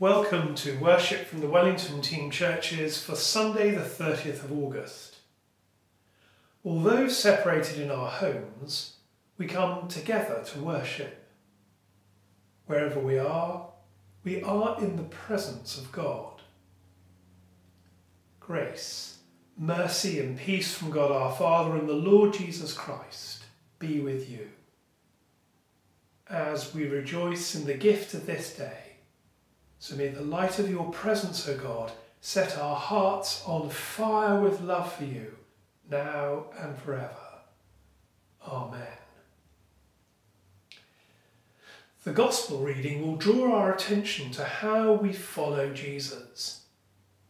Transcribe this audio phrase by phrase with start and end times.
[0.00, 5.16] Welcome to worship from the Wellington Team Churches for Sunday, the 30th of August.
[6.64, 8.98] Although separated in our homes,
[9.38, 11.26] we come together to worship.
[12.66, 13.70] Wherever we are,
[14.22, 16.42] we are in the presence of God.
[18.38, 19.18] Grace,
[19.58, 23.46] mercy, and peace from God our Father and the Lord Jesus Christ
[23.80, 24.48] be with you.
[26.30, 28.87] As we rejoice in the gift of this day,
[29.78, 34.60] so may the light of your presence, O God, set our hearts on fire with
[34.60, 35.36] love for you,
[35.90, 37.14] now and forever.
[38.46, 38.98] Amen.
[42.04, 46.62] The Gospel reading will draw our attention to how we follow Jesus.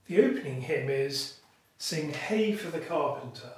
[0.07, 1.41] The opening hymn is
[1.79, 3.58] Sing Hey for the Carpenter.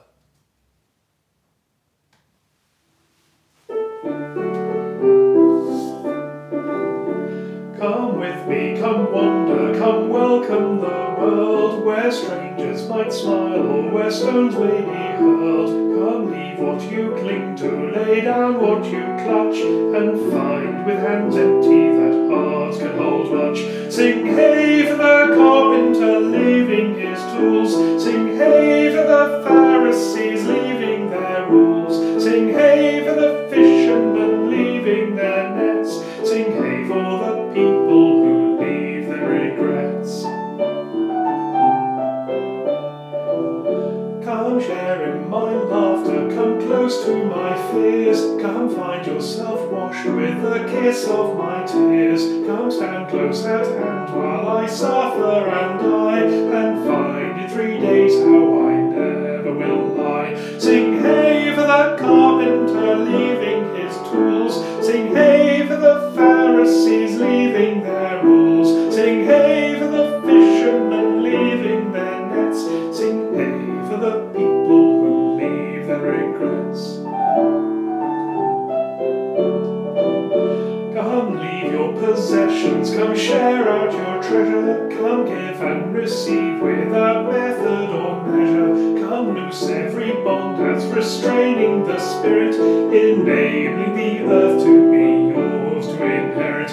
[12.11, 15.69] Where strangers might smile or where stones may be hurled.
[15.69, 21.37] Come leave what you cling to, lay down what you clutch, and find with hands
[21.37, 23.59] empty that hearts can hold much.
[23.93, 31.47] Sing hey for the carpenter leaving his tools, sing hey for the Pharisees leaving their
[31.49, 33.40] rules, sing hey for the
[50.71, 52.23] kiss of my tears.
[52.47, 58.15] Come stand close at hand while I suffer and die, and find in three days
[58.25, 60.35] how I never will lie.
[60.59, 64.55] Sing hey for the carpenter leaving his tools,
[64.87, 67.40] sing hey for the Pharisees leaving
[86.11, 89.07] receive without method or measure.
[89.07, 96.03] Come loose every bond that's restraining the spirit, enabling the earth to be yours to
[96.03, 96.73] inherit.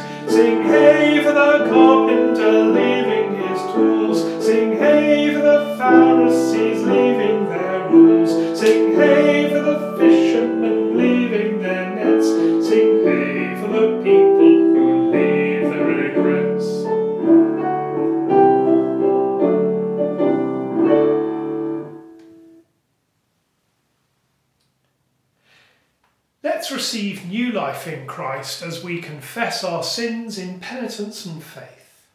[26.44, 32.08] Let's receive new life in Christ as we confess our sins in penitence and faith.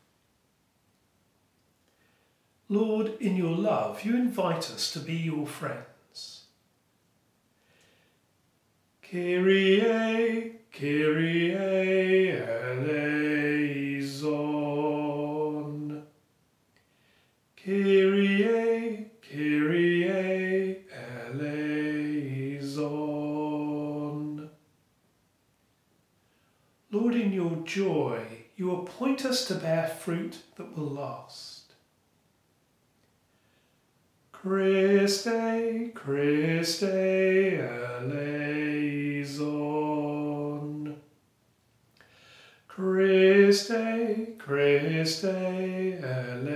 [2.69, 6.45] Lord, in your love, you invite us to be your friends.
[9.03, 11.55] Kyrie, Kyrie
[12.35, 13.13] eleison.
[17.63, 20.79] Kyrie, Kyrie
[21.29, 23.02] eleison.
[26.93, 28.21] Lord, in your joy,
[28.55, 31.73] you appoint us to bear fruit that will last.
[34.31, 36.83] Christe, Christe
[37.63, 38.51] eleison.
[42.69, 45.25] Christe, Christe
[46.05, 46.53] eleison.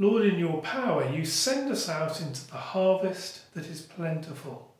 [0.00, 4.71] Lord, in your power, you send us out into the harvest that is plentiful.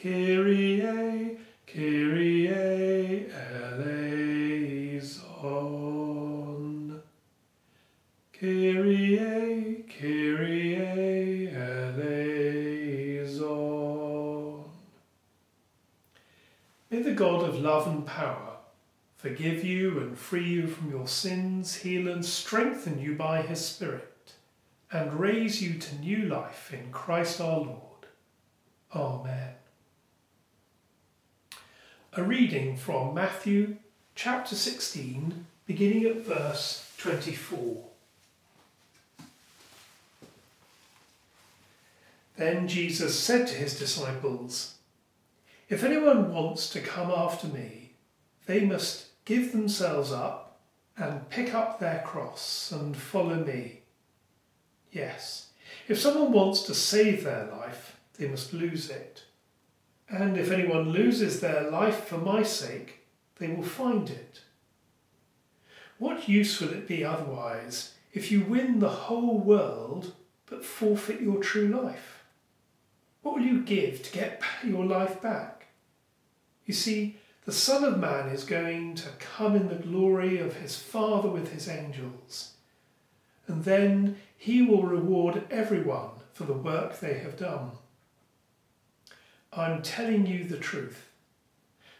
[0.00, 1.36] Kyrie,
[1.66, 4.12] Kyrie eleison.
[8.32, 12.24] Kyrie, Kyrie eleison.
[16.90, 18.58] May the God of love and power
[19.16, 24.34] forgive you and free you from your sins, heal and strengthen you by his Spirit,
[24.92, 28.06] and raise you to new life in Christ our Lord.
[28.94, 29.54] Amen.
[32.18, 33.76] A reading from Matthew
[34.16, 37.84] chapter 16, beginning at verse 24.
[42.36, 44.78] Then Jesus said to his disciples,
[45.68, 47.92] If anyone wants to come after me,
[48.46, 50.58] they must give themselves up
[50.96, 53.82] and pick up their cross and follow me.
[54.90, 55.50] Yes,
[55.86, 59.22] if someone wants to save their life, they must lose it.
[60.10, 63.00] And if anyone loses their life for my sake,
[63.38, 64.40] they will find it.
[65.98, 70.14] What use will it be otherwise if you win the whole world
[70.46, 72.24] but forfeit your true life?
[73.22, 75.66] What will you give to get your life back?
[76.64, 80.76] You see, the Son of Man is going to come in the glory of his
[80.76, 82.52] Father with his angels,
[83.46, 87.70] and then he will reward everyone for the work they have done.
[89.58, 91.08] I'm telling you the truth.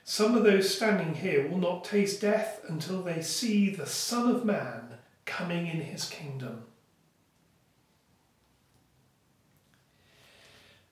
[0.05, 4.45] Some of those standing here will not taste death until they see the Son of
[4.45, 4.95] Man
[5.27, 6.65] coming in his kingdom.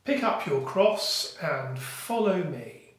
[0.05, 2.95] Pick up your cross and follow me.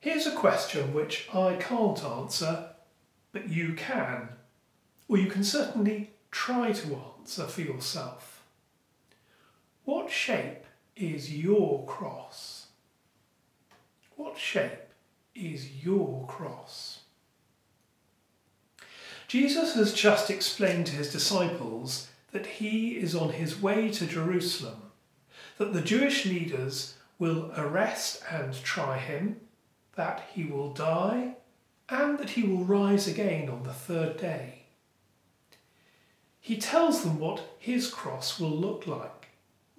[0.00, 2.70] Here's a question which I can't answer,
[3.32, 4.30] but you can,
[5.08, 8.42] or you can certainly try to answer for yourself.
[9.84, 10.64] What shape
[11.00, 12.66] is your cross?
[14.16, 14.92] What shape
[15.34, 17.00] is your cross?
[19.26, 24.90] Jesus has just explained to his disciples that he is on his way to Jerusalem,
[25.56, 29.40] that the Jewish leaders will arrest and try him,
[29.94, 31.36] that he will die,
[31.88, 34.62] and that he will rise again on the third day.
[36.40, 39.19] He tells them what his cross will look like,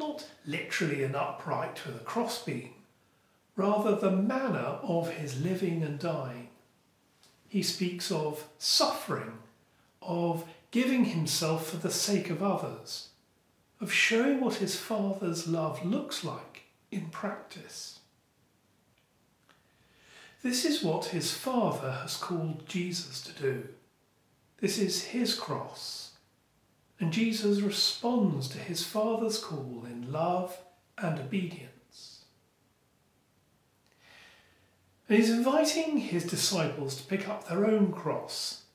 [0.02, 2.74] not literally an upright with a crossbeam,
[3.56, 6.50] rather the manner of his living and dying.
[7.48, 9.38] He speaks of suffering,
[10.02, 13.10] of giving himself for the sake of others,
[13.80, 18.00] of showing what his Father's love looks like in practice.
[20.42, 23.68] This is what his Father has called Jesus to do.
[24.60, 26.11] This is his cross.
[27.02, 30.56] And Jesus responds to his Father's call in love
[31.00, 32.26] and obedience.
[35.10, 38.66] And he's inviting his disciples to pick up their own cross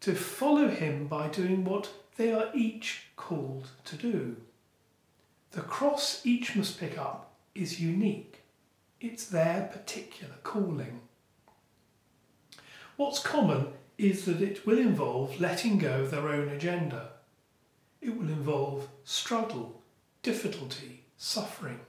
[0.00, 4.36] to follow him by doing what they are each called to do.
[5.52, 8.42] The cross each must pick up is unique,
[9.00, 11.02] it's their particular calling.
[12.96, 17.10] What's common is that it will involve letting go of their own agenda.
[18.04, 19.80] It will involve struggle,
[20.22, 21.80] difficulty, suffering.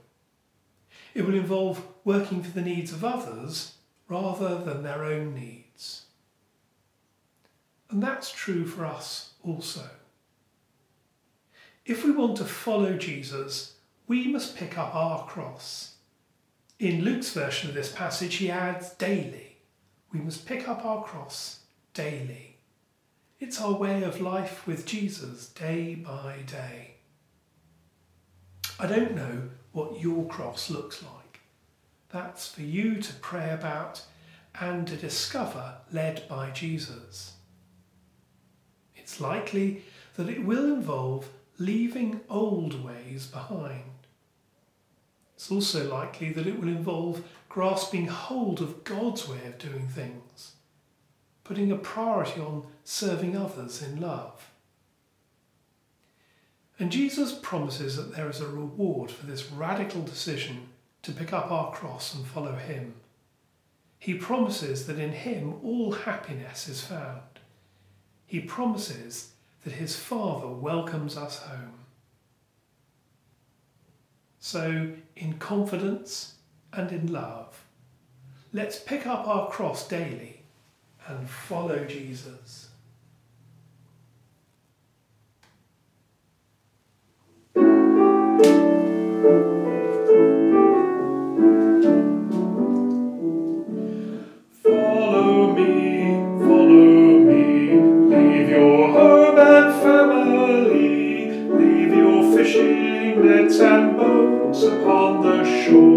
[1.14, 3.74] It will involve working for the needs of others
[4.08, 6.06] rather than their own needs.
[7.90, 9.90] And that's true for us also.
[11.86, 13.76] If we want to follow Jesus,
[14.08, 15.96] we must pick up our cross.
[16.80, 19.58] In Luke's version of this passage, he adds daily.
[20.14, 21.60] We must pick up our cross
[21.94, 22.55] daily.
[23.40, 26.96] It's our way of life with Jesus day by day.
[28.80, 31.40] I don't know what your cross looks like.
[32.10, 34.04] That's for you to pray about
[34.60, 37.36] and to discover, led by Jesus
[39.06, 39.84] it's likely
[40.16, 41.30] that it will involve
[41.60, 43.84] leaving old ways behind.
[45.36, 50.55] It's also likely that it will involve grasping hold of God's way of doing things,
[51.46, 54.52] putting a priority on serving others in love.
[56.78, 60.68] And Jesus promises that there is a reward for this radical decision
[61.04, 62.96] to pick up our cross and follow Him.
[63.98, 67.22] He promises that in Him all happiness is found
[68.26, 69.32] he promises
[69.64, 71.74] that his Father welcomes us home.
[74.40, 76.36] So, in confidence
[76.74, 77.64] and in love,
[78.54, 80.42] let's pick up our cross daily
[81.08, 82.70] and follow Jesus.
[102.36, 105.95] Fishing nets and boats upon the found.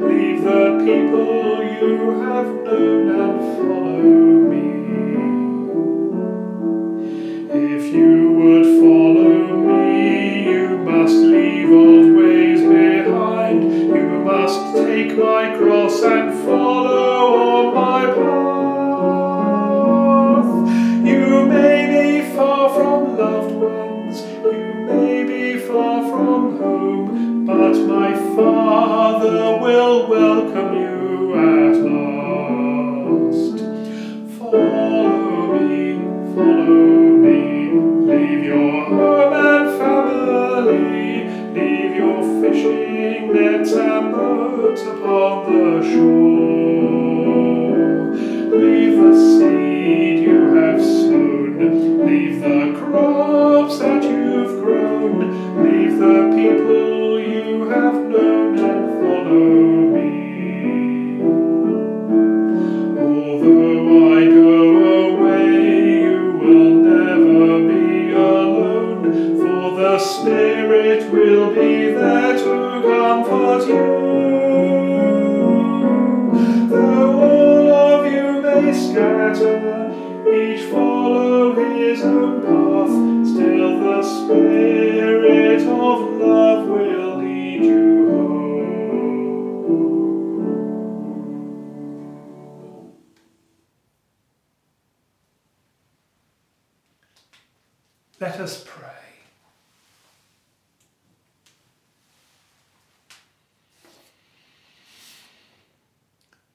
[0.00, 4.09] Leave the people you have known and
[28.00, 33.56] my Father will welcome you at last.
[34.38, 36.00] Follow me,
[36.34, 37.42] follow me,
[38.10, 46.86] leave your home and family, leave your fishing nets and boats upon the shore.
[48.62, 55.16] Leave the seed you have sown, leave the crops that you've grown,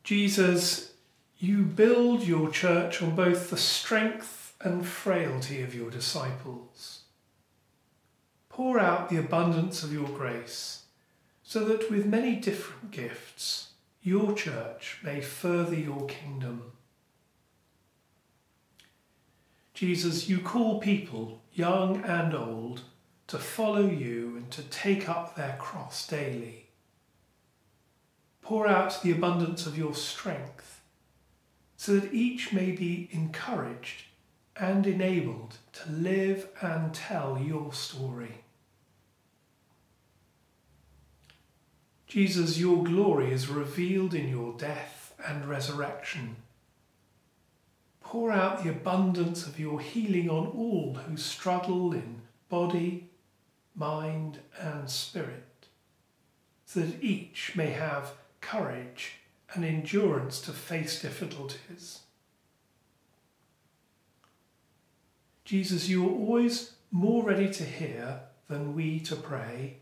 [0.05, 0.93] Jesus,
[1.39, 7.01] you build your church on both the strength and frailty of your disciples.
[8.47, 10.83] Pour out the abundance of your grace
[11.41, 13.69] so that with many different gifts,
[14.03, 16.71] your church may further your kingdom.
[19.73, 22.81] Jesus, you call people, young and old,
[23.25, 26.64] to follow you and to take up their cross daily.
[28.45, 30.79] Pour out the abundance of your strength
[31.77, 34.03] so that each may be encouraged
[34.55, 38.43] and enabled to live and tell your story.
[42.05, 46.35] Jesus, your glory is revealed in your death and resurrection.
[47.99, 53.09] Pour out the abundance of your healing on all who struggle in body,
[53.73, 55.65] mind, and spirit,
[56.67, 58.11] so that each may have
[58.45, 59.13] courage
[59.53, 62.01] and endurance to face difficulties.
[65.43, 69.77] Jesus, you are always more ready to hear than we to pray,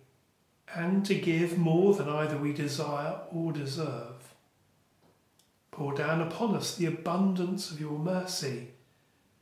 [0.73, 4.33] and to give more than either we desire or deserve.
[5.71, 8.69] Pour down upon us the abundance of your mercy,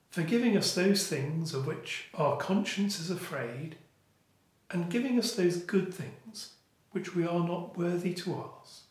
[0.10, 3.76] forgiving us those things of which our conscience is afraid,
[4.72, 6.54] and giving us those good things
[6.92, 8.91] which we are not worthy to ask.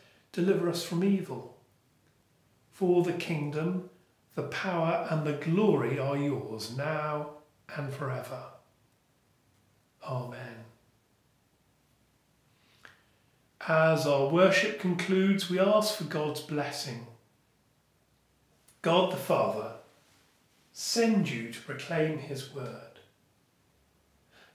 [0.31, 1.57] deliver us from evil.
[2.71, 3.89] For the kingdom,
[4.35, 7.31] the power, and the glory are yours now
[7.75, 8.43] and forever.
[10.03, 10.65] Amen.
[13.67, 17.05] As our worship concludes, we ask for God's blessing.
[18.81, 19.73] God the Father,
[20.73, 22.99] send you to proclaim his word.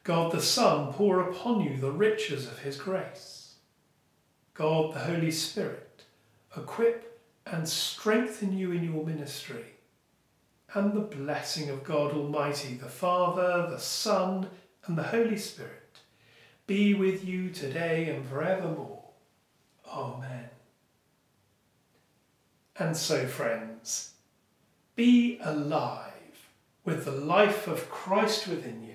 [0.02, 3.35] God the Son, pour upon you the riches of his grace.
[4.56, 6.04] God the Holy Spirit,
[6.56, 9.64] equip and strengthen you in your ministry.
[10.74, 14.48] And the blessing of God Almighty, the Father, the Son,
[14.86, 16.00] and the Holy Spirit
[16.66, 19.04] be with you today and forevermore.
[19.88, 20.48] Amen.
[22.78, 24.12] And so, friends,
[24.96, 26.12] be alive
[26.84, 28.85] with the life of Christ within you